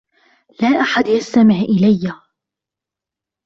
لا 0.61 0.67
أحد 0.81 1.07
يستمع 1.07 1.55
إليّ. 1.55 2.13